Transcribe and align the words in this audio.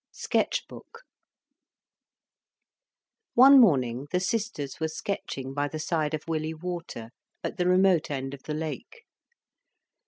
SKETCH 0.13 0.63
BOOK 0.67 1.03
One 3.35 3.61
morning 3.61 4.07
the 4.09 4.19
sisters 4.19 4.79
were 4.79 4.87
sketching 4.87 5.53
by 5.53 5.67
the 5.67 5.77
side 5.77 6.15
of 6.15 6.27
Willey 6.27 6.55
Water, 6.55 7.11
at 7.43 7.57
the 7.57 7.67
remote 7.67 8.09
end 8.09 8.33
of 8.33 8.41
the 8.41 8.55
lake. 8.55 9.03